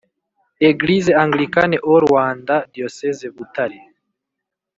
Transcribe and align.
Eglise 0.67 1.11
Anglicane 1.23 1.77
au 1.87 1.97
Rwanda 2.05 2.55
Diocese 2.73 3.25
Butare 3.35 3.79